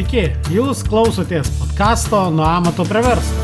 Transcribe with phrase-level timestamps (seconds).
[0.00, 3.42] Sveiki, jūs klausotės podkasto Nuo amato prie verslo,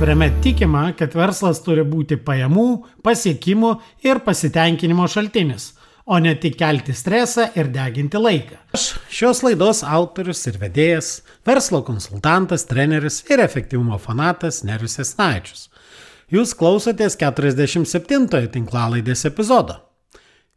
[0.00, 2.64] kuriame tikima, kad verslas turi būti pajamų,
[3.06, 3.68] pasiekimų
[4.02, 5.68] ir pasitenkinimo šaltinis,
[6.02, 8.58] o ne tik kelti stresą ir deginti laiką.
[8.74, 11.10] Aš šios laidos autorius ir vedėjas,
[11.46, 15.68] verslo konsultantas, treneris ir efektyvumo fanatas Nerius Esnaičius.
[16.34, 19.78] Jūs klausotės 47-ojo tinklalaidės epizodo.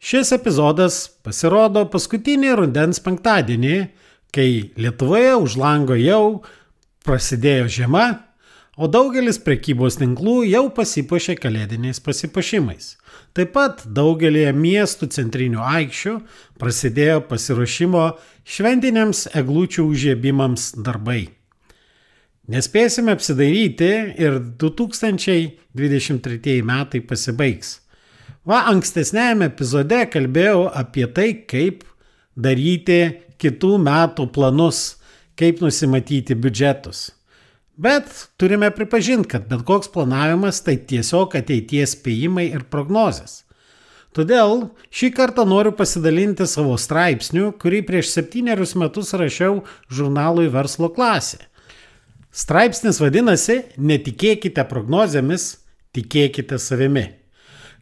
[0.02, 3.78] Šis epizodas pasirodo paskutinį rudens penktadienį
[4.36, 6.44] kai Lietuvoje už lango jau
[7.08, 8.20] prasidėjo žiema,
[8.76, 12.98] o daugelis prekybos tinklų jau pasipuošė kalėdiniais pasipuošimais.
[13.36, 16.20] Taip pat daugelį miestų centrinių aikščių
[16.60, 18.04] prasidėjo pasiruošimo
[18.44, 21.30] šventiniams eglučių užėbimams darbai.
[22.52, 23.92] Nespėsime apsidairyti
[24.22, 27.80] ir 2023 metai pasibaigs.
[28.46, 31.82] Va, ankstesnėme epizode kalbėjau apie tai, kaip
[32.36, 33.00] daryti
[33.42, 34.98] kitų metų planus,
[35.40, 37.10] kaip nusimatyti biudžetus.
[37.76, 38.08] Bet
[38.40, 43.42] turime pripažinti, kad bet koks planavimas tai tiesiog ateities spėjimai ir prognozės.
[44.16, 49.60] Todėl šį kartą noriu pasidalinti savo straipsniu, kurį prieš septynerius metus rašiau
[49.92, 51.42] žurnalui Verslo klasė.
[52.32, 55.58] Straipsnis vadinasi Netikėkite prognozėmis,
[55.96, 57.10] tikėkite savimi.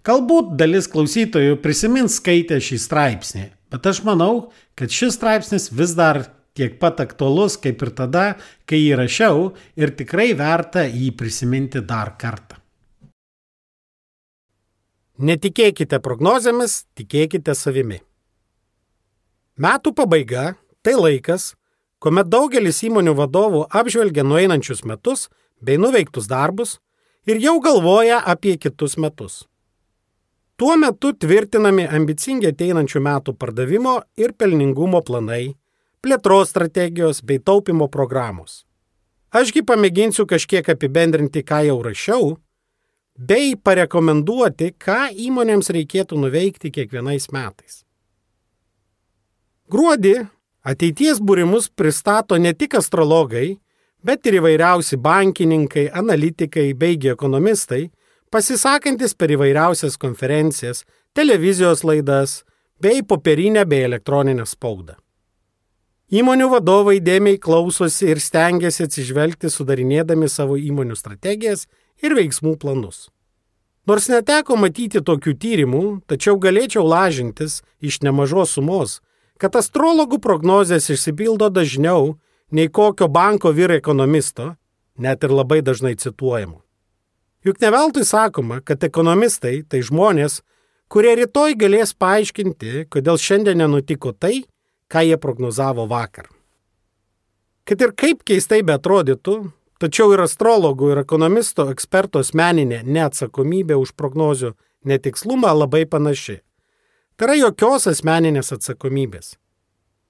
[0.03, 6.27] Galbūt dalis klausytojų prisimins skaitę šį straipsnį, Bet aš manau, kad šis straipsnis vis dar
[6.53, 8.25] tiek pat aktualus kaip ir tada,
[8.69, 9.47] kai jį rašiau
[9.79, 12.59] ir tikrai verta jį prisiminti dar kartą.
[15.17, 17.99] Netikėkite prognozėmis, tikėkite savimi.
[19.57, 21.55] Metų pabaiga- tai laikas,
[21.99, 25.29] kuomet daugelis įmonių vadovų apžvelgia nueinančius metus
[25.61, 26.77] bei nuveiktus darbus
[27.25, 29.45] ir jau galvoja apie kitus metus.
[30.63, 35.57] Tuo metu tvirtinami ambicingi ateinančių metų pardavimo ir pelningumo planai,
[35.99, 38.61] plėtros strategijos bei taupimo programos.
[39.35, 42.29] Ašgi pamėginsiu kažkiek apibendrinti, ką jau rašiau,
[43.19, 47.81] bei parekomenduoti, ką įmonėms reikėtų nuveikti kiekvienais metais.
[49.67, 50.13] Gruodį
[50.63, 53.57] ateities būrimus pristato ne tik astrologai,
[53.99, 57.89] bet ir įvairiausi bankininkai, analitikai bei ekonomistai,
[58.33, 60.81] pasisakantis per įvairiausias konferencijas,
[61.13, 62.41] televizijos laidas
[62.81, 64.95] bei popierinę bei elektroninę spaudą.
[66.13, 71.67] Įmonių vadovai dėmiai klausosi ir stengiasi atsižvelgti sudarinėdami savo įmonių strategijas
[72.01, 73.07] ir veiksmų planus.
[73.85, 78.99] Nors neteko matyti tokių tyrimų, tačiau galėčiau lažintis iš nemažos sumos,
[79.37, 82.15] kad astrologų prognozijas išsipildo dažniau
[82.49, 84.53] nei kokio banko vyr ekonomisto,
[84.97, 86.62] net ir labai dažnai cituojamo.
[87.43, 90.39] Juk ne veltui sakoma, kad ekonomistai tai žmonės,
[90.87, 94.45] kurie rytoj galės paaiškinti, kodėl šiandien nenutiko tai,
[94.87, 96.29] ką jie prognozavo vakar.
[97.67, 99.35] Kad ir kaip keistai betrodytų,
[99.83, 104.53] tačiau ir astrologų, ir ekonomisto eksperto asmeninė neatsakomybė už prognozių
[104.87, 106.39] netikslumą labai panaši.
[107.19, 109.35] Tai yra jokios asmeninės atsakomybės.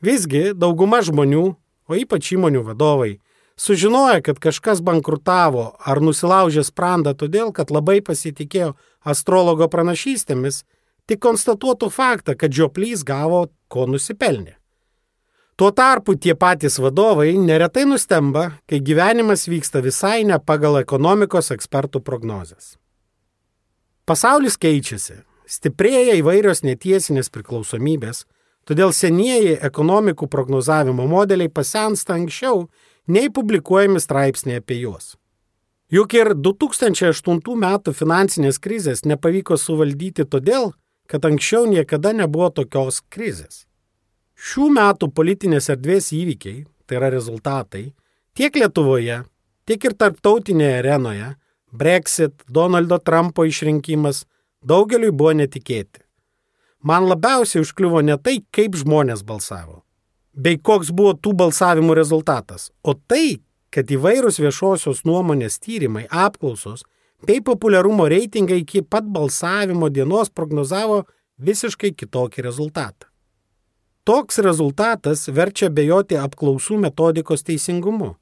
[0.06, 1.46] Visgi dauguma žmonių,
[1.90, 3.18] o ypač įmonių vadovai,
[3.56, 10.64] sužinoję, kad kažkas bankrutavo ar nusilaužė sprandą todėl, kad labai pasitikėjo astrologo pranašystėmis,
[11.06, 14.58] tik konstatuotų faktą, kad žioplys gavo, ko nusipelnė.
[15.56, 22.02] Tuo tarpu tie patys vadovai neretai nustemba, kai gyvenimas vyksta visai ne pagal ekonomikos ekspertų
[22.02, 22.74] prognozes.
[24.10, 28.26] Pasaulis keičiasi, stiprėja įvairios netiesinės priklausomybės,
[28.66, 32.66] todėl senieji ekonomikų prognozavimo modeliai pasensta anksčiau
[33.08, 35.16] nei publikuojami straipsniai apie juos.
[35.94, 40.72] Juk ir 2008 metų finansinės krizės nepavyko suvaldyti todėl,
[41.06, 43.68] kad anksčiau niekada nebuvo tokios krizės.
[44.34, 47.92] Šių metų politinės erdvės įvykiai, tai yra rezultatai,
[48.34, 49.22] tiek Lietuvoje,
[49.70, 51.30] tiek ir tarptautinėje arenoje,
[51.74, 54.24] Brexit, Donaldo Trumpo išrinkimas
[54.66, 56.02] daugeliui buvo netikėti.
[56.84, 59.83] Man labiausiai užkliuvo ne tai, kaip žmonės balsavo,
[60.34, 63.42] bei koks buvo tų balsavimų rezultatas, o tai,
[63.74, 66.84] kad įvairūs viešosios nuomonės tyrimai, apklausos
[67.26, 71.04] bei populiarumo reitingai iki pat balsavimo dienos prognozavo
[71.38, 73.08] visiškai kitokį rezultatą.
[74.04, 78.18] Toks rezultatas verčia bejoti apklausų metodikos teisingumu.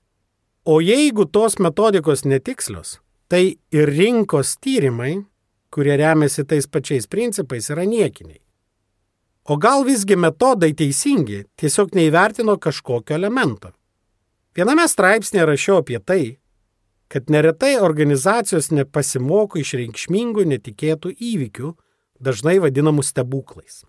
[0.65, 5.23] O jeigu tos metodikos netikslios, tai ir rinkos tyrimai,
[5.73, 8.37] kurie remiasi tais pačiais principais, yra niekiniai.
[9.51, 13.73] O gal visgi metodai teisingi, tiesiog neįvertino kažkokio elemento.
[14.55, 16.23] Viename straipsnėje rašiau apie tai,
[17.11, 21.73] kad neretai organizacijos nepasimoko iš reikšmingų netikėtų įvykių,
[22.23, 23.83] dažnai vadinamų stebuklais.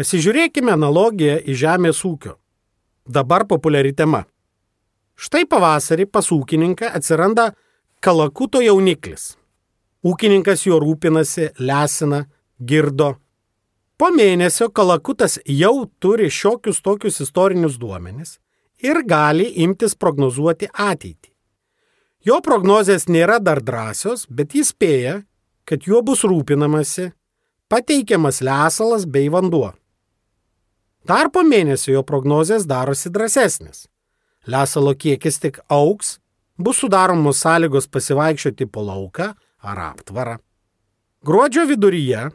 [0.00, 2.38] Pasižiūrėkime analogiją į žemės ūkio.
[3.04, 4.24] dabar populiari tema.
[5.16, 7.52] Štai pavasarį pas ūkininką atsiranda
[8.00, 9.36] kalakuto jauniklis.
[10.04, 12.24] Ūkininkas juo rūpinasi, lesina,
[12.56, 13.16] girdo.
[14.00, 18.38] Po mėnesio kalakutas jau turi šiokius tokius istorinius duomenis
[18.80, 21.28] ir gali imtis prognozuoti ateitį.
[22.24, 25.18] Jo prognozijas nėra dar drąsios, bet jis spėja,
[25.68, 27.10] kad juo bus rūpinamasi,
[27.68, 29.74] pateikiamas lesalas bei vanduo.
[31.04, 33.84] Dar po mėnesio jo prognozijas darosi drąsesnės.
[34.48, 36.16] Lesalo kiekis tik auks,
[36.56, 40.40] bus sudaromos sąlygos pasivaikščioti po lauką ar aptvarą.
[41.20, 42.30] Gruodžio viduryje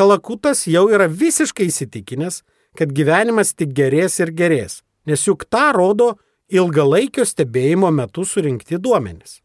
[0.00, 2.38] Kalakutas jau yra visiškai įsitikinęs,
[2.78, 6.14] kad gyvenimas tik gerės ir gerės, nes juk tą rodo
[6.48, 9.42] ilgalaikio stebėjimo metu surinkti duomenys.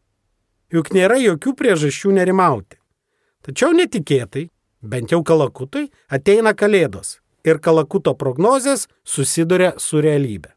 [0.72, 2.80] Juk nėra jokių priežasčių nerimauti.
[3.44, 4.46] Tačiau netikėtai,
[4.80, 10.55] bent jau kalakutui, ateina kalėdos ir kalakuto prognozės susiduria su realybė.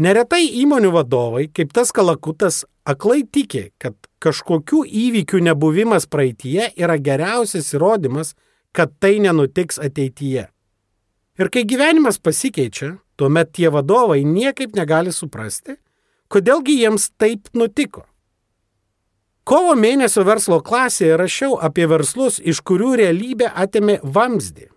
[0.00, 7.74] Neretai įmonių vadovai, kaip tas kalakutas, aklai tiki, kad kažkokių įvykių nebuvimas praeitie yra geriausias
[7.76, 8.32] įrodymas,
[8.72, 10.46] kad tai nenutiks ateityje.
[11.40, 15.76] Ir kai gyvenimas pasikeičia, tuomet tie vadovai niekaip negali suprasti,
[16.32, 18.06] kodėlgi jiems taip nutiko.
[19.44, 24.68] Kovo mėnesio verslo klasėje rašiau apie verslus, iš kurių realybė atėmė vamzdį.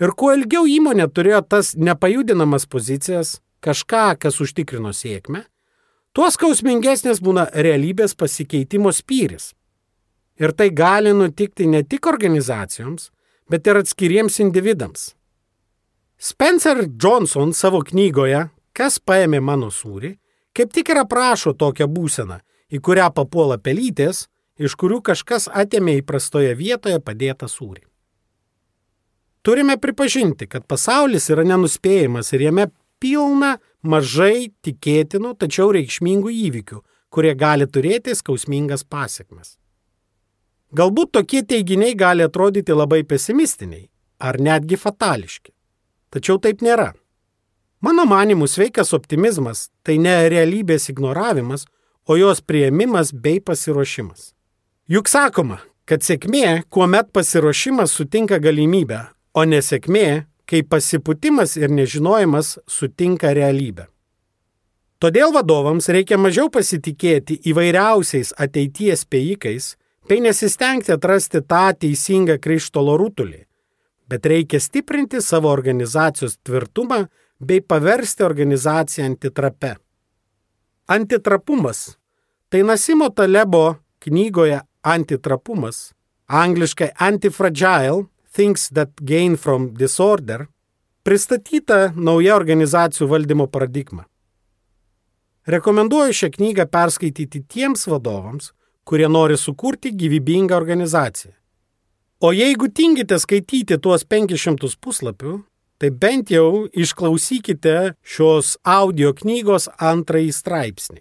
[0.00, 5.44] Ir kuo ilgiau įmonė turėjo tas nepajudinamas pozicijas, kažką, kas užtikrino sėkmę,
[6.16, 9.52] tuo skausmingesnės būna realybės pasikeitimo spyris.
[10.40, 13.10] Ir tai gali nutikti ne tik organizacijoms,
[13.50, 15.12] bet ir atskiriems individams.
[16.20, 18.48] Spencer Johnson savo knygoje
[18.80, 20.14] Kas paėmė mano sūrį,
[20.54, 22.38] kaip tik ir aprašo tokią būseną,
[22.70, 27.82] į kurią papuola pelytės, iš kurių kažkas atėmė įprastoje vietoje padėtą sūrį.
[29.42, 32.66] Turime pripažinti, kad pasaulis yra nenuspėjimas ir jame
[33.00, 39.56] pilna mažai tikėtinų, tačiau reikšmingų įvykių, kurie gali turėti skausmingas pasiekmes.
[40.76, 43.88] Galbūt tokie teiginiai gali atrodyti labai pesimistiniai
[44.20, 45.50] ar netgi fatališki.
[46.14, 46.92] Tačiau taip nėra.
[47.80, 51.64] Mano manimu, sveikas optimizmas tai ne realybės ignoravimas,
[52.06, 54.32] o jos prieimimas bei pasiruošimas.
[54.90, 59.00] Juk sakoma, kad sėkmė, kuomet pasiruošimas sutinka galimybę,
[59.34, 63.86] o nesėkmė, kai pasiputimas ir nežinojimas sutinka realybę.
[65.00, 69.76] Todėl vadovams reikia mažiau pasitikėti įvairiausiais ateities spėjikais,
[70.10, 73.44] bei nesistengti atrasti tą teisingą krištolo rutulį,
[74.10, 77.04] bet reikia stiprinti savo organizacijos tvirtumą
[77.38, 79.76] bei paversti organizaciją antitrape.
[80.90, 81.96] Antitrapumas-
[82.50, 85.94] tai Nasimo Talebo knygoje Antitrapumas,
[86.26, 90.46] angliškai Antifragile Things That Gain from Disorder,
[91.02, 94.04] pristatyta nauja organizacijų valdymo paradigma.
[95.50, 98.52] Rekomenduoju šią knygą perskaityti tiems vadovams,
[98.84, 101.32] kurie nori sukurti gyvybingą organizaciją.
[102.20, 105.38] O jeigu tingite skaityti tuos 500 puslapių,
[105.80, 111.00] tai bent jau išklausykite šios audio knygos antrąjį straipsnį.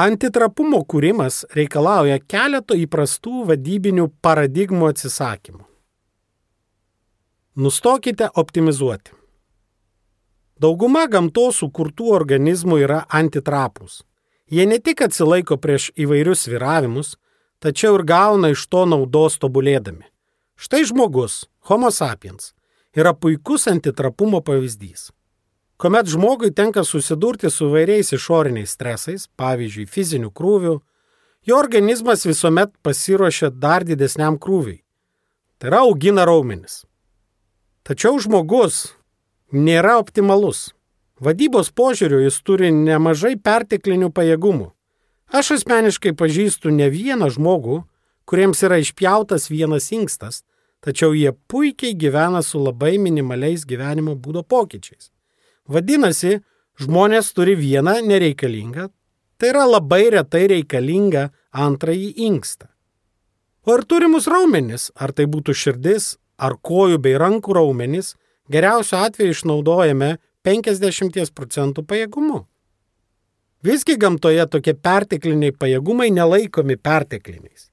[0.00, 5.69] Antitrapumo kūrimas reikalauja keleto įprastų vadybinių paradigmų atsisakymų.
[7.54, 9.10] Nustokite optimizuoti.
[10.54, 14.04] Dauguma gamtos sukurtų organizmų yra antitrapus.
[14.46, 17.16] Jie ne tik atsilaiko prieš įvairius sviravimus,
[17.58, 20.06] tačiau ir gauna iš to naudos tobulėdami.
[20.54, 22.52] Štai žmogus, Homo sapiens,
[22.94, 25.08] yra puikus antitrapumo pavyzdys.
[25.76, 30.76] Komet žmogui tenka susidurti su vairiais išoriniais stresais, pavyzdžiui, fiziniu krūviu,
[31.42, 34.84] jo organizmas visuomet pasiruošia dar didesniam krūviui.
[35.58, 36.84] Tai yra augina raumenis.
[37.86, 38.92] Tačiau žmogus
[39.52, 40.70] nėra optimalus.
[41.20, 44.70] Vadybos požiūriu jis turi nemažai perteklinių pajėgumų.
[45.30, 47.82] Aš asmeniškai pažįstu ne vieną žmogų,
[48.28, 50.42] kuriems yra išpjautas vienas inkstas,
[50.84, 55.10] tačiau jie puikiai gyvena su labai minimaliais gyvenimo būdo pokyčiais.
[55.68, 56.40] Vadinasi,
[56.80, 58.88] žmonės turi vieną nereikalingą,
[59.38, 62.68] tai yra labai retai reikalingą antrąjį inkstą.
[63.68, 68.14] O ir turimus raumenis, ar tai būtų širdis, ar kojų bei rankų raumenys
[68.50, 70.16] geriausiu atveju išnaudojame
[70.46, 72.44] 50 procentų pajėgumu.
[73.60, 77.68] Visgi gamtoje tokie pertekliniai pajėgumai nelaikomi pertekliniais,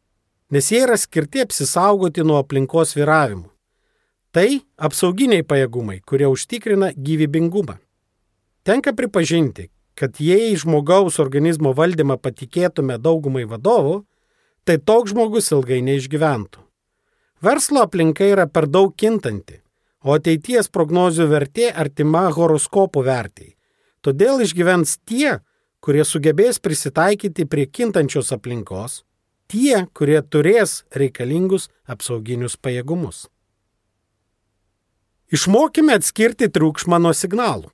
[0.51, 3.47] nes jie yra skirti apsisaugoti nuo aplinkos viravimų.
[4.35, 4.49] Tai
[4.83, 7.77] apsauginiai pajėgumai, kurie užtikrina gyvybingumą.
[8.67, 14.01] Tenka pripažinti, kad jei žmogaus organizmo valdymą patikėtume daugumai vadovų,
[14.67, 16.66] tai toks žmogus ilgai neišgyventų.
[17.41, 19.59] Verslo aplinka yra per daug kintanti,
[20.01, 23.53] o ateities prognozių vertė artima horoskopų vertėjai.
[24.01, 25.39] Todėl išgyvens tie,
[25.83, 29.03] kurie sugebės prisitaikyti prie kintančios aplinkos,
[29.51, 33.27] tie, kurie turės reikalingus apsauginius pajėgumus.
[35.29, 37.69] Išmokime atskirti triukšmą nuo signalų.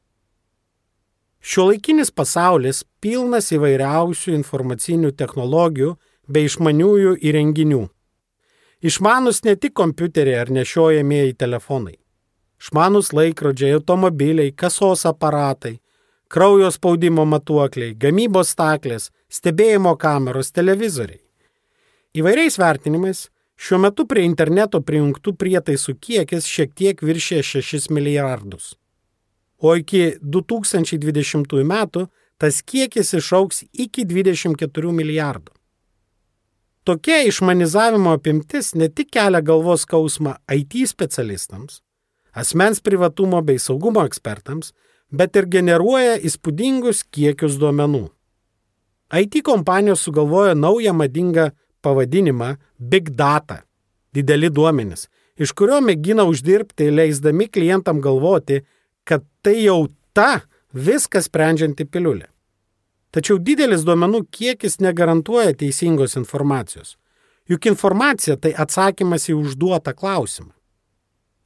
[1.44, 5.96] Šiuolaikinis pasaulis pilnas įvairiausių informacinių technologijų
[6.28, 7.84] bei išmaniųjų įrenginių.
[8.84, 11.96] Išmanus ne tik kompiuteriai ar nešiojamieji telefonai.
[12.60, 15.78] Išmanus laikrodžiai, automobiliai, kasos aparatai,
[16.28, 21.22] kraujo spaudimo matuokliai, gamybos staklės, stebėjimo kameros, televizoriai.
[22.14, 23.26] Įvairiais vertinimais
[23.58, 28.74] šiuo metu prie interneto prijungtų prietaisų kiekis šiek tiek viršė 6 milijardus
[29.64, 32.08] o iki 2020 metų
[32.42, 35.52] tas kiekis išauks iki 24 milijardų.
[36.84, 41.78] Tokia išmanizavimo apimtis ne tik kelia galvos skausmą IT specialistams,
[42.36, 44.74] asmens privatumo bei saugumo ekspertams,
[45.08, 48.04] bet ir generuoja įspūdingus kiekius duomenų.
[49.16, 53.62] IT kompanijos sugalvojo naują madingą pavadinimą Big Data-
[54.16, 58.60] dideli duomenys, iš kurio mėgina uždirbti, leisdami klientam galvoti,
[59.06, 60.42] kad tai jau ta
[60.74, 62.33] viską sprendžianti piliulė.
[63.14, 66.96] Tačiau didelis duomenų kiekis negarantuoja teisingos informacijos.
[67.50, 70.54] Juk informacija tai atsakymas į užduotą klausimą.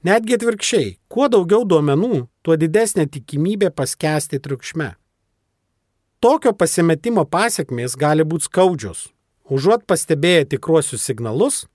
[0.08, 4.94] Netgi atvirkščiai, kuo daugiau duomenų, tuo didesnė tikimybė paskesti triukšme.
[6.24, 9.08] Tokio pasimetimo pasiekmės gali būti skaudžios.
[9.52, 11.66] Užuot pastebėję tikruosius signalus,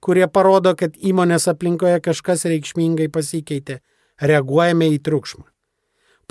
[0.00, 3.80] kurie parodo, kad įmonės aplinkoje kažkas reikšmingai pasikeitė,
[4.22, 5.44] reaguojame į triukšmą.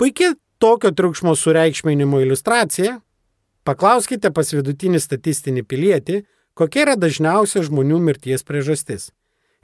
[0.00, 3.00] Puikiai tokio triukšmo sureikšminimo iliustracija.
[3.66, 6.22] Paklauskite pas vidutinį statistinį pilietį,
[6.54, 9.10] kokia yra dažniausia žmonių mirties priežastis.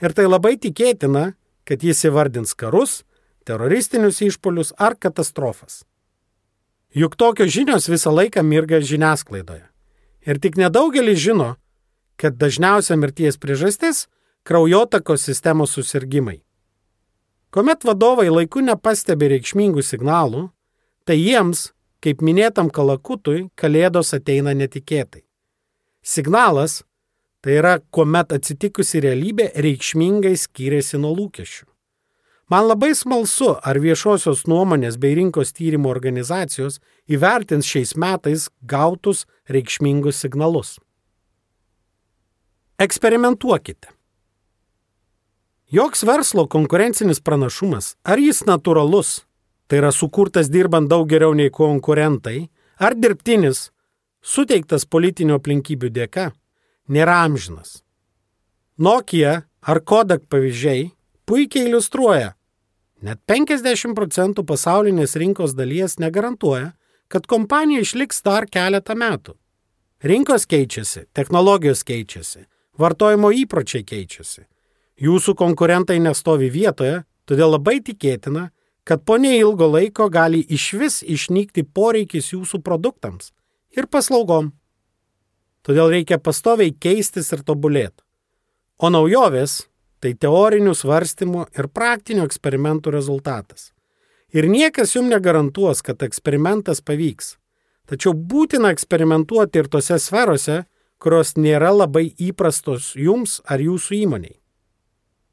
[0.03, 1.33] Ir tai labai tikėtina,
[1.65, 3.03] kad jis įvardins karus,
[3.47, 5.85] teroristinius išpolius ar katastrofas.
[6.93, 9.65] Juk tokios žinios visą laiką mirga žiniasklaidoje.
[10.27, 11.55] Ir tik nedaugelis žino,
[12.21, 14.09] kad dažniausia mirties priežastis-
[14.47, 16.43] kraujotakos sistemos susirgymai.
[17.51, 20.51] Komet vadovai laiku nepastebi reikšmingų signalų,
[21.05, 21.71] tai jiems,
[22.03, 25.23] kaip minėtam kalakutui, kalėdos ateina netikėtai.
[26.03, 26.83] Signalas-
[27.43, 31.65] tai yra, kuomet atsitikusi realybė reikšmingai skiriasi nuo lūkesčių.
[32.53, 40.21] Man labai smalsu, ar viešosios nuomonės bei rinkos tyrimo organizacijos įvertins šiais metais gautus reikšmingus
[40.21, 40.79] signalus.
[42.79, 43.89] Eksperimentuokite.
[45.73, 49.23] Joks verslo konkurencinis pranašumas, ar jis natūralus,
[49.73, 53.71] tai yra sukurtas dirbant daug geriau nei konkurentai, ar dirbtinis,
[54.21, 56.27] suteiktas politinių aplinkybių dėka,
[56.93, 57.79] nėra amžinas.
[58.77, 60.91] Nokia ar Kodak pavyzdžiai
[61.25, 62.35] puikiai iliustruoja,
[63.01, 66.75] net 50 procentų pasaulinės rinkos dalies negarantuoja,
[67.09, 69.39] kad kompanija išliks dar keletą metų.
[70.05, 72.45] Rinkos keičiasi, technologijos keičiasi,
[72.77, 74.45] vartojimo įpročiai keičiasi.
[75.01, 78.51] Jūsų konkurentai nestovi vietoje, todėl labai tikėtina,
[78.85, 83.33] kad po neilgo laiko gali iš vis išnykti poreikis jūsų produktams
[83.77, 84.53] ir paslaugom.
[85.63, 88.03] Todėl reikia pastoviai keistis ir tobulėti.
[88.79, 89.69] O naujovės-
[90.03, 93.71] tai teorinių svarstymų ir praktinių eksperimentų rezultatas.
[94.33, 97.37] Ir niekas jums negarantuos, kad eksperimentas pavyks.
[97.87, 100.65] Tačiau būtina eksperimentuoti ir tose sferose,
[100.99, 104.39] kurios nėra labai įprastos jums ar jūsų įmoniai.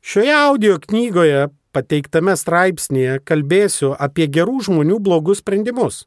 [0.02, 6.06] Šioje audio knygoje pateiktame straipsnėje kalbėsiu apie gerų žmonių blogus sprendimus.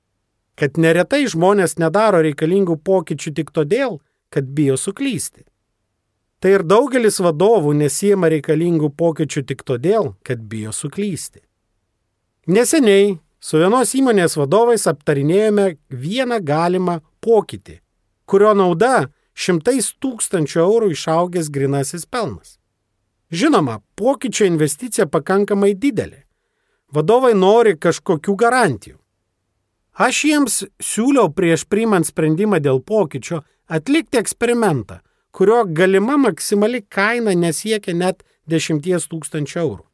[0.59, 4.01] Kad neretai žmonės nedaro reikalingų pokyčių tik todėl,
[4.33, 5.45] kad bijo suklysti.
[6.43, 11.41] Tai ir daugelis vadovų nesijama reikalingų pokyčių tik todėl, kad bijo suklysti.
[12.51, 17.79] Neseniai su vienos įmonės vadovais aptarinėjome vieną galimą pokytį,
[18.27, 22.59] kurio nauda šimtais tūkstančių eurų išaugęs grinasis pelnas.
[23.33, 26.27] Žinoma, pokyčio investicija pakankamai didelė.
[26.93, 28.99] Vadovai nori kažkokių garantijų.
[29.93, 35.01] Aš jiems siūliau prieš priimant sprendimą dėl pokyčio atlikti eksperimentą,
[35.33, 39.85] kurio galima maksimali kaina nesiekia net 10 tūkstančių eurų.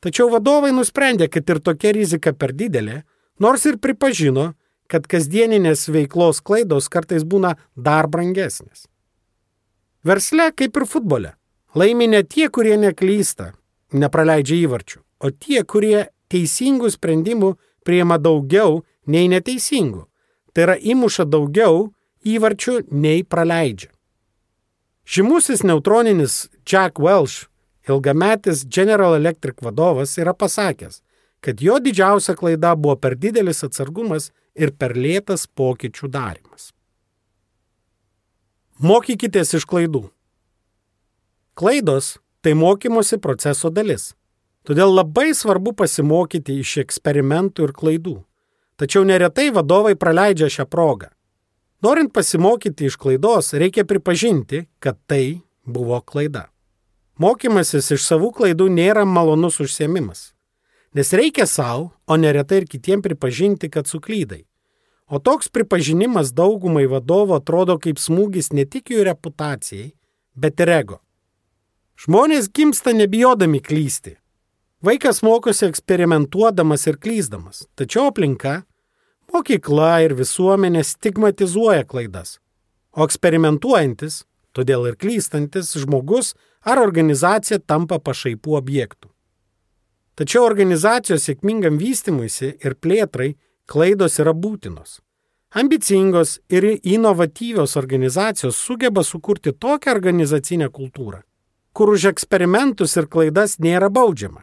[0.00, 3.02] Tačiau vadovai nusprendė, kad ir tokia rizika per didelė,
[3.40, 4.52] nors ir pripažino,
[4.88, 8.86] kad kasdieninės veiklos klaidos kartais būna dar brangesnės.
[10.04, 11.34] Versle kaip ir futbole.
[11.78, 13.52] Laimi ne tie, kurie neklysta,
[13.94, 17.52] nepraleidžia įvarčių, o tie, kurie teisingų sprendimų
[17.86, 20.02] priema daugiau nei neteisingų.
[20.52, 21.92] Tai yra įmuša daugiau
[22.26, 23.92] įvarčių nei praleidžia.
[25.08, 27.46] Žymusis neutroninis Jack Welsh
[27.88, 31.00] ilgametis General Electric vadovas, yra pasakęs,
[31.40, 36.72] kad jo didžiausia klaida buvo per didelis atsargumas ir per lėtas pokyčių darimas.
[38.78, 40.08] Mokykitės iš klaidų.
[41.58, 44.12] Klaidos tai mokymosi proceso dalis.
[44.62, 48.12] Todėl labai svarbu pasimokyti iš eksperimentų ir klaidų.
[48.78, 51.08] Tačiau neretai vadovai praleidžia šią progą.
[51.82, 56.44] Norint pasimokyti iš klaidos, reikia pripažinti, kad tai buvo klaida.
[57.18, 60.22] Mokymasis iš savų klaidų nėra malonus užsiemimas.
[60.94, 64.44] Nes reikia savo, o neretai ir kitiems pripažinti, kad suklydai.
[65.10, 69.90] O toks pripažinimas daugumai vadovo atrodo kaip smūgis ne tik jų reputacijai,
[70.38, 71.02] bet ir ego.
[71.98, 74.12] Žmonės gimsta nebijodami klysti.
[74.86, 78.52] Vaikas mokosi eksperimentuodamas ir klyzdamas, tačiau aplinka,
[79.34, 82.36] mokykla ir visuomenė stigmatizuoja klaidas.
[82.94, 84.20] O eksperimentuojantis,
[84.54, 89.10] todėl ir klystantis žmogus ar organizacija tampa pašaipų objektų.
[90.14, 93.32] Tačiau organizacijos sėkmingam vystimuisi ir plėtrai
[93.66, 95.00] klaidos yra būtinos.
[95.50, 101.24] Ambicingos ir inovatyvios organizacijos sugeba sukurti tokią organizacinę kultūrą,
[101.78, 104.40] kur už eksperimentus ir klaidas nėra baudžiama.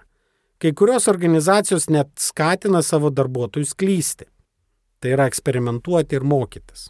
[0.56, 4.30] Kai kurios organizacijos net skatina savo darbuotojus klysti.
[5.04, 6.86] Tai yra eksperimentuoti ir mokytis.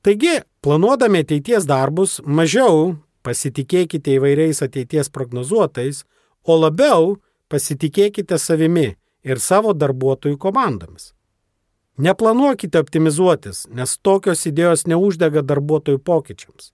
[0.00, 2.94] Taigi, planuodami ateities darbus, mažiau
[3.28, 6.00] pasitikėkite įvairiais ateities prognozuotais,
[6.48, 7.18] o labiau
[7.52, 8.88] pasitikėkite savimi
[9.20, 11.12] ir savo darbuotojų komandomis.
[12.00, 16.72] Neplanuokite optimizuotis, nes tokios idėjos neuždega darbuotojų pokyčiams.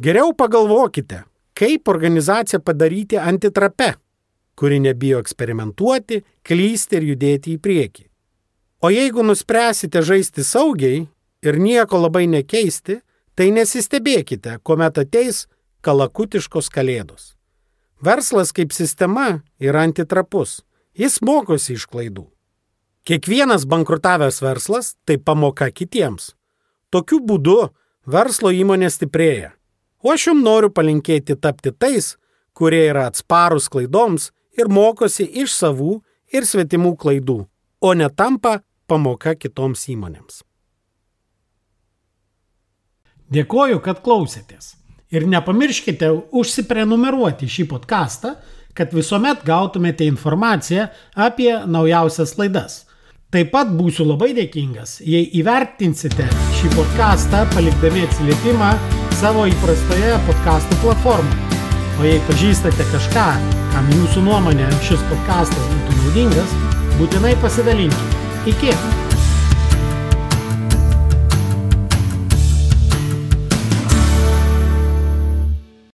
[0.00, 3.94] Geriau pagalvokite, kaip organizaciją padaryti antitrape,
[4.56, 8.04] kuri nebijo eksperimentuoti, klysti ir judėti į priekį.
[8.84, 11.06] O jeigu nuspręsite žaisti saugiai
[11.42, 13.00] ir nieko labai nekeisti,
[13.36, 15.46] tai nesistebėkite, kuomet ateis
[15.84, 17.34] kalakutiškos kalėdos.
[18.04, 20.62] Verslas kaip sistema yra antitrapus.
[20.96, 22.26] Jis mokosi iš klaidų.
[23.06, 26.32] Kiekvienas bankrutavęs verslas tai pamoka kitiems.
[26.90, 27.68] Tokiu būdu
[28.08, 29.52] verslo įmonė stiprėja.
[30.04, 32.14] O aš jums noriu palinkėti tapti tais,
[32.56, 36.00] kurie yra atsparus klaidoms ir mokosi iš savų
[36.32, 37.38] ir svetimų klaidų,
[37.80, 40.42] o netampa pamoka kitoms įmonėms.
[43.32, 44.76] Dėkoju, kad klausėtės.
[45.10, 48.36] Ir nepamirškite užsiprenumeruoti šį podcastą,
[48.76, 50.88] kad visuomet gautumėte informaciją
[51.26, 52.84] apie naujausias laidas.
[53.34, 56.28] Taip pat būsiu labai dėkingas, jei įvertinsite
[56.60, 58.70] šį podcastą palikdami atsiliepimą
[59.16, 61.62] savo įprastoje podcastų platformoje.
[61.96, 63.24] O jei pažįstate kažką,
[63.72, 66.54] kam jūsų nuomonė šis podcastas būtų naudingas,
[67.00, 68.22] būtinai pasidalinkite.
[68.52, 69.05] Iki!